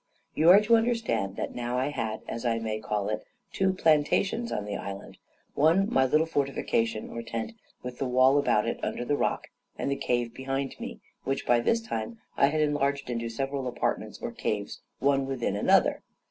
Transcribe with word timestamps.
You 0.33 0.49
are 0.49 0.61
to 0.61 0.75
understand 0.77 1.35
that 1.35 1.53
now 1.53 1.77
I 1.77 1.89
had, 1.89 2.23
as 2.27 2.43
I 2.43 2.57
may 2.57 2.79
call 2.79 3.09
it, 3.09 3.23
two 3.53 3.71
plantations 3.71 4.51
in 4.51 4.65
the 4.65 4.75
island 4.75 5.19
one 5.53 5.93
my 5.93 6.07
little 6.07 6.25
fortification 6.25 7.11
or 7.11 7.21
tent, 7.21 7.51
with 7.83 7.99
the 7.99 8.07
wall 8.07 8.39
about 8.39 8.67
it, 8.67 8.79
under 8.83 9.05
the 9.05 9.15
rock, 9.15 9.49
with 9.77 9.89
the 9.89 9.95
cave 9.95 10.33
behind 10.33 10.73
me, 10.79 11.01
which 11.23 11.45
by 11.45 11.59
this 11.59 11.81
time 11.81 12.17
I 12.35 12.47
had 12.47 12.61
enlarged 12.61 13.11
into 13.11 13.29
several 13.29 13.67
apartments 13.67 14.17
or 14.19 14.31
caves, 14.31 14.81
one 14.97 15.27
within 15.27 15.55
another. 15.55 16.01